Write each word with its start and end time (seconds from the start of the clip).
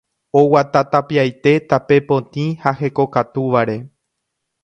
oguata 0.39 0.79
tapiaite 0.93 1.53
tape 1.73 1.97
potĩ 2.07 2.45
ha 2.63 2.73
hekokatúvare 2.81 3.77